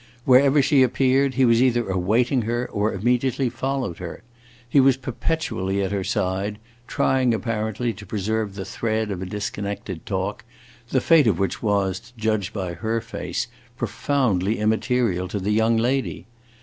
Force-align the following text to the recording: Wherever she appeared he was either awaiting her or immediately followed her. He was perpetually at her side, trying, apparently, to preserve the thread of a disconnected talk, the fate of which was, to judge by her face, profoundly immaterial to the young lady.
Wherever 0.25 0.63
she 0.63 0.81
appeared 0.81 1.35
he 1.35 1.45
was 1.45 1.61
either 1.61 1.87
awaiting 1.87 2.41
her 2.41 2.67
or 2.71 2.91
immediately 2.91 3.49
followed 3.49 3.99
her. 3.99 4.23
He 4.67 4.79
was 4.79 4.97
perpetually 4.97 5.83
at 5.83 5.91
her 5.91 6.03
side, 6.03 6.57
trying, 6.87 7.35
apparently, 7.35 7.93
to 7.93 8.05
preserve 8.07 8.55
the 8.55 8.65
thread 8.65 9.11
of 9.11 9.21
a 9.21 9.27
disconnected 9.27 10.07
talk, 10.07 10.43
the 10.89 11.01
fate 11.01 11.27
of 11.27 11.37
which 11.37 11.61
was, 11.61 11.99
to 11.99 12.13
judge 12.17 12.51
by 12.51 12.73
her 12.73 12.99
face, 12.99 13.45
profoundly 13.77 14.57
immaterial 14.57 15.27
to 15.27 15.39
the 15.39 15.51
young 15.51 15.77
lady. 15.77 16.25